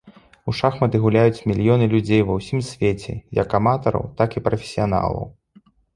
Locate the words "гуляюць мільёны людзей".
1.03-2.21